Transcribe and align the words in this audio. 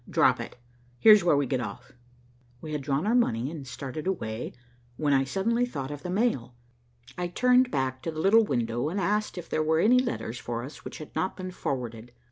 "Drop 0.09 0.39
it. 0.39 0.55
Here's 0.97 1.23
where 1.23 1.37
we 1.37 1.45
get 1.45 1.59
off." 1.61 1.91
We 2.59 2.71
had 2.73 2.81
drawn 2.81 3.05
our 3.05 3.13
money 3.13 3.51
and 3.51 3.59
had 3.59 3.67
started 3.67 4.07
away, 4.07 4.53
when 4.97 5.13
I 5.13 5.25
suddenly 5.25 5.63
thought 5.63 5.91
of 5.91 6.01
the 6.01 6.09
mail. 6.09 6.55
I 7.19 7.27
turned 7.27 7.69
back 7.69 8.01
to 8.01 8.11
the 8.11 8.19
little 8.19 8.43
window 8.43 8.89
and 8.89 8.99
asked 8.99 9.37
if 9.37 9.47
there 9.47 9.61
were 9.61 9.77
any 9.79 9.99
letters 9.99 10.39
for 10.39 10.63
us 10.63 10.83
which 10.83 10.97
had 10.97 11.15
not 11.15 11.37
been 11.37 11.51
forwarded. 11.51 12.13